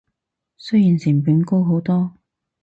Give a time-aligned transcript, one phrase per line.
[0.57, 2.17] 雖然成本高好多